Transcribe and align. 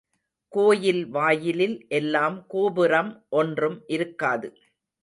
கோயில் 0.53 1.03
வாயிலில் 1.07 1.77
எல்லாம் 1.89 2.47
கோபுரம் 2.47 3.13
ஒன்றும் 3.29 3.79
இருக்காது. 3.87 4.49